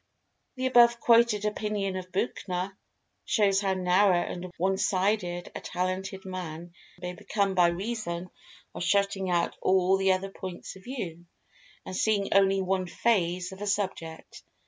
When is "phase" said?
12.87-13.51